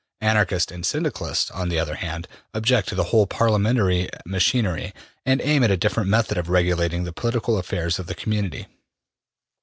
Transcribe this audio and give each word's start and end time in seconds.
Anarchists 0.21 0.71
and 0.71 0.83
Syndicalists, 0.83 1.51
on 1.51 1.69
the 1.69 1.77
other 1.77 1.93
hand, 1.93 2.27
object 2.55 2.89
to 2.89 2.95
the 2.95 3.03
whole 3.13 3.27
parliamentary 3.27 4.09
machinery, 4.25 4.93
and 5.27 5.39
aim 5.41 5.63
at 5.63 5.69
a 5.69 5.77
different 5.77 6.09
method 6.09 6.39
of 6.39 6.49
regulating 6.49 7.03
the 7.03 7.13
political 7.13 7.55
affairs 7.59 7.99
of 7.99 8.07
the 8.07 8.15
community. 8.15 8.65